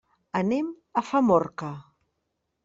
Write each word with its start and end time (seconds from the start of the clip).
Anem 0.39 0.71
a 1.01 1.03
Famorca. 1.09 1.71